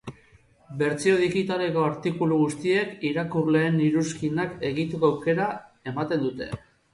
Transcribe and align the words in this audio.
Bertsio 0.77 1.17
digitaleko 1.23 1.83
artikulu 1.87 2.37
guztiek 2.39 2.95
irakurleen 3.09 3.77
iruzkinak 3.89 4.57
egiteko 4.71 5.11
aukera 5.15 5.47
ematen 5.95 6.27
dute. 6.27 6.51